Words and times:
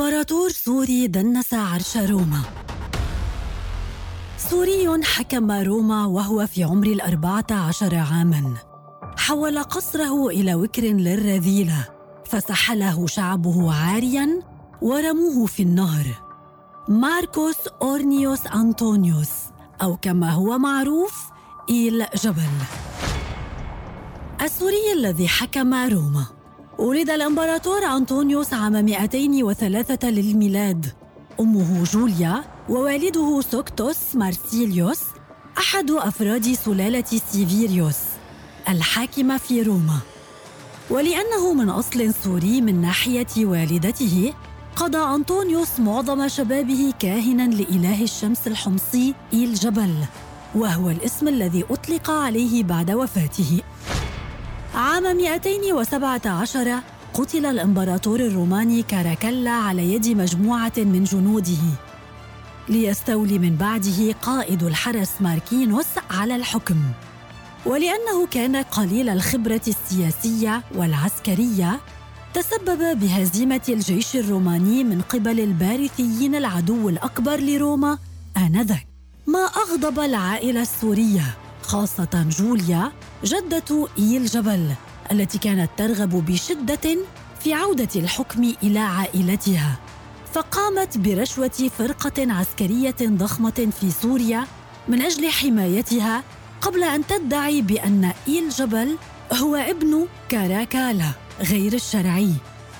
إمبراطور 0.00 0.50
سوري 0.50 1.06
دنس 1.06 1.54
عرش 1.54 1.96
روما. 1.96 2.42
سوري 4.38 5.04
حكم 5.04 5.50
روما 5.50 6.06
وهو 6.06 6.46
في 6.46 6.64
عمر 6.64 6.86
الأربعة 6.86 7.46
عشر 7.50 7.94
عاماً. 7.94 8.54
حول 9.16 9.62
قصره 9.62 10.28
إلى 10.28 10.54
وكر 10.54 10.82
للرذيلة 10.82 11.88
فسحله 12.24 13.06
شعبه 13.06 13.74
عارياً 13.74 14.40
ورموه 14.82 15.46
في 15.46 15.62
النهر. 15.62 16.06
ماركوس 16.88 17.68
أورنيوس 17.82 18.46
أنطونيوس 18.46 19.30
أو 19.82 19.96
كما 19.96 20.30
هو 20.30 20.58
معروف 20.58 21.14
إيل 21.70 22.06
جبل. 22.24 22.52
السوري 24.42 24.92
الذي 24.92 25.28
حكم 25.28 25.74
روما. 25.74 26.39
ولد 26.80 27.10
الإمبراطور 27.10 27.84
أنطونيوس 27.84 28.54
عام 28.54 28.72
203 28.72 30.10
للميلاد. 30.10 30.86
أمه 31.40 31.84
جوليا 31.84 32.44
ووالده 32.68 33.40
سوكتوس 33.40 33.96
مارسيليوس 34.14 35.00
أحد 35.58 35.90
أفراد 35.90 36.52
سلالة 36.52 37.04
سيفيريوس 37.30 37.96
الحاكمة 38.68 39.36
في 39.36 39.62
روما. 39.62 39.98
ولأنه 40.90 41.52
من 41.52 41.68
أصل 41.68 42.14
سوري 42.24 42.60
من 42.60 42.80
ناحية 42.80 43.26
والدته 43.38 44.32
قضى 44.76 45.14
أنطونيوس 45.14 45.80
معظم 45.80 46.28
شبابه 46.28 46.92
كاهنا 46.98 47.54
لإله 47.54 48.02
الشمس 48.02 48.46
الحمصي 48.46 49.14
إيل 49.32 49.54
جبل 49.54 49.94
وهو 50.54 50.90
الاسم 50.90 51.28
الذي 51.28 51.64
أطلق 51.70 52.10
عليه 52.10 52.62
بعد 52.62 52.90
وفاته. 52.90 53.60
عام 55.06 55.16
217 55.16 56.80
قتل 57.14 57.46
الإمبراطور 57.46 58.20
الروماني 58.20 58.82
كاراكلا 58.82 59.50
على 59.50 59.94
يد 59.94 60.08
مجموعة 60.08 60.72
من 60.76 61.04
جنوده 61.04 61.62
ليستولي 62.68 63.38
من 63.38 63.56
بعده 63.56 64.12
قائد 64.12 64.62
الحرس 64.62 65.10
ماركينوس 65.20 65.86
على 66.10 66.36
الحكم. 66.36 66.76
ولأنه 67.66 68.26
كان 68.30 68.56
قليل 68.56 69.08
الخبرة 69.08 69.60
السياسية 69.68 70.62
والعسكرية 70.74 71.80
تسبب 72.34 72.98
بهزيمة 73.00 73.62
الجيش 73.68 74.16
الروماني 74.16 74.84
من 74.84 75.00
قبل 75.00 75.40
البارثيين 75.40 76.34
العدو 76.34 76.88
الأكبر 76.88 77.40
لروما 77.40 77.98
آنذاك. 78.36 78.86
ما 79.26 79.44
أغضب 79.44 80.00
العائلة 80.00 80.62
السورية 80.62 81.34
خاصة 81.62 82.26
جوليا 82.38 82.92
جدة 83.24 83.88
إيل 83.98 84.26
جبل. 84.26 84.74
التي 85.12 85.38
كانت 85.38 85.70
ترغب 85.76 86.26
بشدة 86.26 86.98
في 87.40 87.54
عودة 87.54 87.88
الحكم 87.96 88.52
إلى 88.62 88.78
عائلتها 88.78 89.78
فقامت 90.34 90.98
برشوة 90.98 91.70
فرقة 91.78 92.32
عسكرية 92.32 92.96
ضخمة 93.02 93.68
في 93.80 93.90
سوريا 93.90 94.44
من 94.88 95.02
أجل 95.02 95.30
حمايتها 95.30 96.22
قبل 96.60 96.84
أن 96.84 97.06
تدعي 97.06 97.62
بأن 97.62 98.12
إيل 98.28 98.48
جبل 98.48 98.96
هو 99.32 99.56
ابن 99.56 100.06
كاراكالا 100.28 101.10
غير 101.40 101.72
الشرعي 101.72 102.32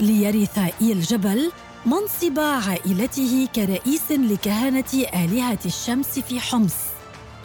ليرث 0.00 0.58
إيل 0.80 1.00
جبل 1.00 1.52
منصب 1.86 2.40
عائلته 2.40 3.48
كرئيس 3.54 4.10
لكهنة 4.10 5.06
آلهة 5.14 5.58
الشمس 5.66 6.18
في 6.18 6.40
حمص 6.40 6.74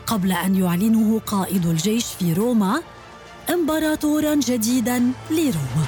قبل 0.08 0.32
أن 0.32 0.56
يعلنه 0.56 1.20
قائد 1.20 1.66
الجيش 1.66 2.06
في 2.06 2.34
روما 2.34 2.82
إمبراطورا 3.50 4.36
جديدا 4.36 5.12
لروما 5.32 5.86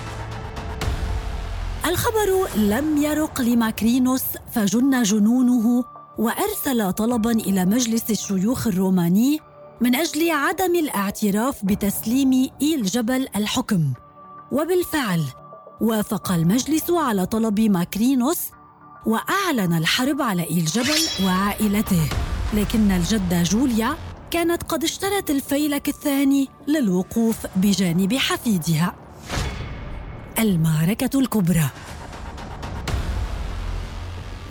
الخبر 1.87 2.47
لم 2.57 2.97
يرق 3.03 3.41
لماكرينوس 3.41 4.23
فجن 4.51 5.03
جنونه 5.03 5.83
وأرسل 6.17 6.93
طلبا 6.93 7.31
إلى 7.31 7.65
مجلس 7.65 8.09
الشيوخ 8.09 8.67
الروماني 8.67 9.39
من 9.81 9.95
أجل 9.95 10.31
عدم 10.31 10.75
الاعتراف 10.75 11.65
بتسليم 11.65 12.49
إيل 12.61 12.83
جبل 12.83 13.27
الحكم. 13.35 13.93
وبالفعل 14.51 15.23
وافق 15.81 16.31
المجلس 16.31 16.91
على 16.91 17.25
طلب 17.25 17.59
ماكرينوس 17.59 18.39
وأعلن 19.05 19.73
الحرب 19.77 20.21
على 20.21 20.43
إيل 20.43 20.65
جبل 20.65 21.25
وعائلته. 21.25 22.09
لكن 22.53 22.91
الجده 22.91 23.43
جوليا 23.43 23.95
كانت 24.31 24.63
قد 24.63 24.83
اشترت 24.83 25.29
الفيلك 25.29 25.87
الثاني 25.89 26.47
للوقوف 26.67 27.37
بجانب 27.55 28.15
حفيدها. 28.17 28.95
المعركة 30.39 31.19
الكبرى. 31.19 31.69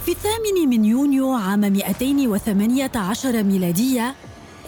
في 0.05 0.11
الثامن 0.11 0.69
من 0.69 0.85
يونيو 0.85 1.33
عام 1.33 1.61
218 1.61 3.43
ميلادية 3.43 4.15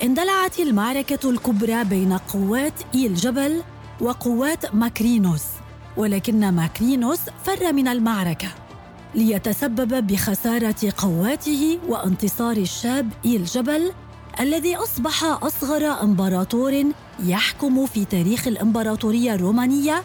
اندلعت 0.02 0.60
المعركة 0.60 1.30
الكبرى 1.30 1.84
بين 1.84 2.12
قوات 2.12 2.72
إيل 2.94 3.14
جبل 3.14 3.62
وقوات 4.00 4.74
ماكرينوس 4.74 5.44
ولكن 5.96 6.48
ماكرينوس 6.50 7.20
فر 7.44 7.72
من 7.72 7.88
المعركة 7.88 8.48
ليتسبب 9.14 10.06
بخسارة 10.06 10.92
قواته 10.96 11.78
وانتصار 11.88 12.56
الشاب 12.56 13.08
إيل 13.24 13.44
جبل 13.44 13.92
الذي 14.40 14.76
أصبح 14.76 15.24
أصغر 15.24 16.02
إمبراطور 16.02 16.84
يحكم 17.24 17.86
في 17.86 18.04
تاريخ 18.04 18.46
الإمبراطورية 18.46 19.34
الرومانية 19.34 20.02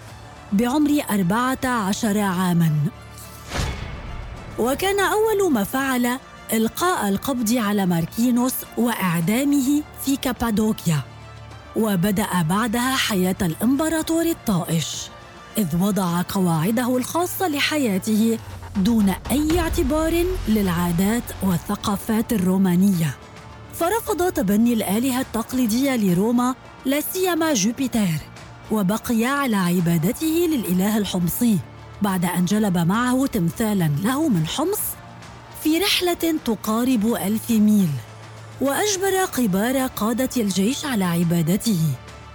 بعمر 0.53 1.01
أربعة 1.11 1.65
عشر 1.65 2.19
عاماً. 2.19 2.71
وكان 4.59 4.99
أول 4.99 5.51
ما 5.53 5.63
فعل 5.63 6.19
إلقاء 6.53 7.09
القبض 7.09 7.53
على 7.53 7.85
ماركينوس 7.85 8.53
وإعدامه 8.77 9.81
في 10.05 10.15
كابادوكيا 10.17 10.99
وبدأ 11.75 12.41
بعدها 12.41 12.95
حياة 12.95 13.35
الإمبراطور 13.41 14.25
الطائش 14.25 15.07
إذ 15.57 15.75
وضع 15.81 16.21
قواعده 16.29 16.97
الخاصة 16.97 17.47
لحياته 17.47 18.39
دون 18.75 19.13
أي 19.31 19.59
اعتبار 19.59 20.25
للعادات 20.47 21.23
والثقافات 21.43 22.33
الرومانية. 22.33 23.17
فرفض 23.79 24.31
تبني 24.31 24.73
الآلهة 24.73 25.21
التقليدية 25.21 25.95
لروما 25.95 26.55
لا 26.85 27.01
سيما 27.01 27.53
جوبيتر 27.53 28.07
وبقي 28.71 29.25
على 29.25 29.55
عبادته 29.55 30.47
للإله 30.51 30.97
الحمصي 30.97 31.57
بعد 32.01 32.25
أن 32.25 32.45
جلب 32.45 32.77
معه 32.77 33.25
تمثالا 33.25 33.91
له 34.03 34.29
من 34.29 34.47
حمص 34.47 34.79
في 35.63 35.77
رحلة 35.79 36.35
تقارب 36.45 37.13
ألف 37.13 37.51
ميل 37.51 37.89
وأجبر 38.61 39.25
كبار 39.37 39.87
قادة 39.87 40.29
الجيش 40.37 40.85
على 40.85 41.05
عبادته 41.05 41.79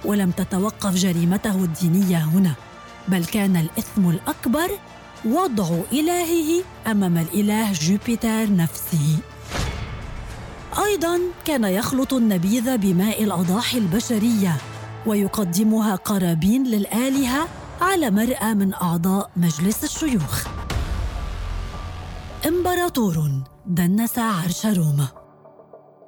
ولم 0.04 0.30
تتوقف 0.30 0.94
جريمته 0.94 1.56
الدينية 1.64 2.18
هنا 2.24 2.52
بل 3.08 3.24
كان 3.24 3.56
الإثم 3.56 4.10
الأكبر 4.10 4.70
وضع 5.24 5.68
إلهه 5.92 6.64
أمام 6.86 7.18
الإله 7.18 7.72
جوبيتر 7.72 8.56
نفسه. 8.56 9.18
أيضا 10.78 11.20
كان 11.44 11.64
يخلط 11.64 12.14
النبيذ 12.14 12.76
بماء 12.76 13.24
الأضاحي 13.24 13.78
البشرية 13.78 14.56
ويقدمها 15.06 15.94
قرابين 15.94 16.64
للآلهة 16.64 17.48
على 17.80 18.10
مرأى 18.10 18.54
من 18.54 18.74
أعضاء 18.74 19.30
مجلس 19.36 19.84
الشيوخ. 19.84 20.46
إمبراطور 22.48 23.30
دنس 23.66 24.18
عرش 24.18 24.66
روما 24.66 25.06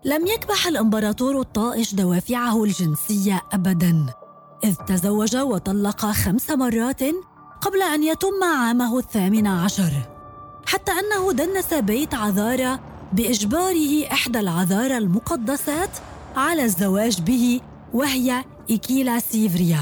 لم 0.04 0.26
يكبح 0.26 0.66
الإمبراطور 0.66 1.40
الطائش 1.40 1.94
دوافعه 1.94 2.64
الجنسية 2.64 3.42
ابدا 3.52 4.06
إذ 4.64 4.74
تزوج 4.74 5.36
وطلق 5.36 6.06
خمس 6.06 6.50
مرات 6.50 7.00
قبل 7.60 7.82
أن 7.82 8.02
يتم 8.02 8.44
عامه 8.58 8.98
الثامن 8.98 9.46
عشر 9.46 9.92
حتى 10.66 10.92
أنه 10.92 11.32
دنس 11.32 11.74
بيت 11.74 12.14
عذارى 12.14 12.78
بإجباره 13.12 14.12
إحدى 14.12 14.40
العذارى 14.40 14.98
المقدسات 14.98 15.90
على 16.36 16.64
الزواج 16.64 17.20
به 17.20 17.60
وهي 17.94 18.44
إيكيلا 18.70 19.18
سيفريا. 19.18 19.80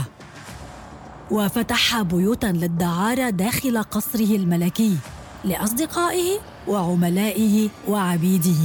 وفتح 1.30 2.02
بيوتا 2.02 2.46
للدعارة 2.46 3.30
داخل 3.30 3.82
قصره 3.82 4.36
الملكي 4.36 4.96
لأصدقائه 5.44 6.38
وعملائه 6.68 7.68
وعبيده. 7.88 8.62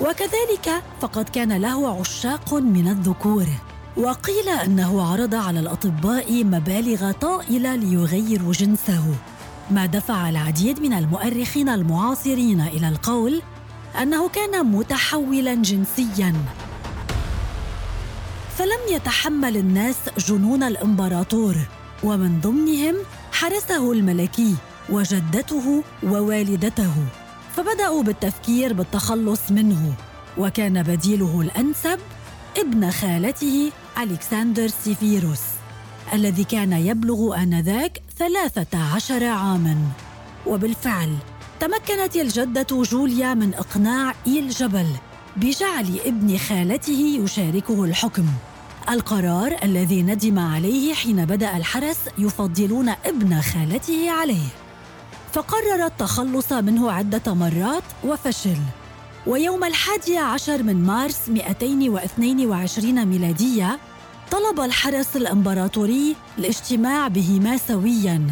وكذلك 0.00 0.82
فقد 1.00 1.28
كان 1.28 1.52
له 1.52 2.00
عشاق 2.00 2.54
من 2.54 2.88
الذكور. 2.88 3.46
وقيل 3.96 4.48
أنه 4.48 5.02
عرض 5.02 5.34
على 5.34 5.60
الأطباء 5.60 6.44
مبالغ 6.44 7.12
طائلة 7.12 7.74
ليغيروا 7.76 8.52
جنسه. 8.52 9.04
ما 9.70 9.86
دفع 9.86 10.28
العديد 10.28 10.80
من 10.80 10.92
المؤرخين 10.92 11.68
المعاصرين 11.68 12.60
إلى 12.60 12.88
القول 12.88 13.42
أنه 14.02 14.28
كان 14.28 14.66
متحولا 14.66 15.54
جنسيا. 15.54 16.34
فلم 18.58 18.80
يتحمل 18.90 19.56
الناس 19.56 19.96
جنون 20.18 20.62
الإمبراطور 20.62 21.56
ومن 22.02 22.40
ضمنهم 22.40 22.94
حرسه 23.32 23.92
الملكي 23.92 24.54
وجدته 24.90 25.82
ووالدته. 26.02 26.94
فبدأوا 27.56 28.02
بالتفكير 28.02 28.72
بالتخلص 28.72 29.50
منه 29.50 29.94
وكان 30.38 30.82
بديله 30.82 31.40
الأنسب 31.40 31.98
ابن 32.58 32.90
خالته 32.90 33.72
ألكسندر 33.98 34.68
سيفيروس 34.68 35.42
الذي 36.12 36.44
كان 36.44 36.72
يبلغ 36.72 37.36
آنذاك 37.36 38.02
ثلاثة 38.18 38.78
عشر 38.94 39.24
عاماً. 39.24 39.76
وبالفعل 40.46 41.16
تمكنت 41.60 42.16
الجدة 42.16 42.66
جوليا 42.82 43.34
من 43.34 43.54
إقناع 43.54 44.14
إيل 44.26 44.48
جبل 44.48 44.86
بجعل 45.36 46.00
ابن 46.04 46.38
خالته 46.38 47.20
يشاركه 47.24 47.84
الحكم. 47.84 48.26
القرار 48.90 49.56
الذي 49.62 50.02
ندم 50.02 50.38
عليه 50.38 50.94
حين 50.94 51.24
بدأ 51.24 51.56
الحرس 51.56 51.98
يفضلون 52.18 52.88
ابن 52.88 53.40
خالته 53.40 54.10
عليه. 54.10 54.48
فقرر 55.32 55.86
التخلص 55.86 56.52
منه 56.52 56.92
عدة 56.92 57.34
مرات 57.34 57.82
وفشل. 58.04 58.58
ويوم 59.26 59.64
الحادي 59.64 60.18
عشر 60.18 60.62
من 60.62 60.84
مارس 60.84 61.28
222 61.28 63.04
ميلادية 63.04 63.78
طلب 64.30 64.60
الحرس 64.60 65.16
الإمبراطوري 65.16 66.16
الاجتماع 66.38 67.08
بهما 67.08 67.56
سوياً. 67.56 68.26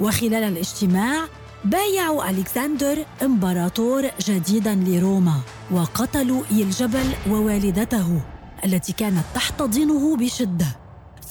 وخلال 0.00 0.34
الاجتماع 0.34 1.24
بايعوا 1.64 2.30
ألكسندر 2.30 3.04
إمبراطور 3.22 4.10
جديداً 4.20 4.74
لروما 4.74 5.40
وقتلوا 5.70 6.42
إلجبل 6.50 7.14
ووالدته 7.30 8.20
التي 8.64 8.92
كانت 8.92 9.24
تحتضنه 9.34 10.16
بشدة. 10.16 10.66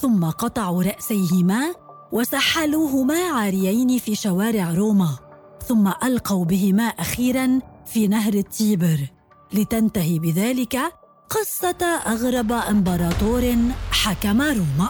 ثم 0.00 0.24
قطعوا 0.24 0.82
رأسيهما 0.82 1.74
وسحلوهما 2.12 3.18
عاريين 3.18 3.98
في 3.98 4.14
شوارع 4.14 4.70
روما. 4.70 5.18
ثم 5.68 5.92
ألقوا 6.02 6.44
بهما 6.44 6.82
أخيراً 6.82 7.60
في 7.86 8.08
نهر 8.08 8.34
التيبر. 8.34 8.98
لتنتهي 9.52 10.18
بذلك 10.18 10.78
قصة 11.30 11.86
أغرب 12.06 12.52
إمبراطور 12.52 13.56
حكم 13.90 14.42
روما. 14.42 14.88